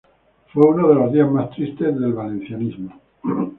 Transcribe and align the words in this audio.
Fue 0.51 0.63
uno 0.65 0.87
de 0.89 0.95
los 0.95 1.13
días 1.13 1.29
más 1.31 1.51
tristes 1.51 1.93
del 1.99 2.13
valencianismo. 2.13 2.91